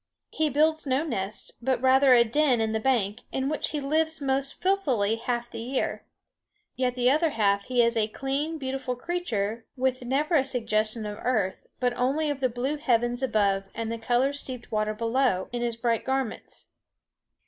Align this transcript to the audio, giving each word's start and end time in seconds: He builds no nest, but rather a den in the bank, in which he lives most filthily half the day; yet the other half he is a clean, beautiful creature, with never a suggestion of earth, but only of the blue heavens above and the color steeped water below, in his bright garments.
He 0.31 0.49
builds 0.49 0.87
no 0.87 1.03
nest, 1.03 1.53
but 1.61 1.79
rather 1.79 2.15
a 2.15 2.23
den 2.23 2.59
in 2.59 2.71
the 2.71 2.79
bank, 2.79 3.21
in 3.31 3.49
which 3.49 3.69
he 3.69 3.79
lives 3.79 4.19
most 4.19 4.59
filthily 4.59 5.17
half 5.19 5.51
the 5.51 5.59
day; 5.75 5.99
yet 6.75 6.95
the 6.95 7.11
other 7.11 7.29
half 7.29 7.65
he 7.65 7.83
is 7.83 7.95
a 7.95 8.07
clean, 8.07 8.57
beautiful 8.57 8.95
creature, 8.95 9.67
with 9.75 10.01
never 10.03 10.33
a 10.33 10.43
suggestion 10.43 11.05
of 11.05 11.19
earth, 11.21 11.67
but 11.79 11.93
only 11.95 12.31
of 12.31 12.39
the 12.39 12.49
blue 12.49 12.77
heavens 12.77 13.21
above 13.21 13.65
and 13.75 13.91
the 13.91 13.99
color 13.99 14.33
steeped 14.33 14.71
water 14.71 14.95
below, 14.95 15.49
in 15.51 15.61
his 15.61 15.75
bright 15.75 16.03
garments. 16.03 16.65